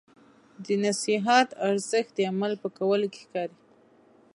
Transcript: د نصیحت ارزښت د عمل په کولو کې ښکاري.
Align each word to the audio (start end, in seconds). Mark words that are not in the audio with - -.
د 0.65 0.67
نصیحت 0.85 1.47
ارزښت 1.67 2.11
د 2.15 2.19
عمل 2.31 2.53
په 2.63 2.67
کولو 2.77 3.07
کې 3.13 3.19
ښکاري. 3.25 3.57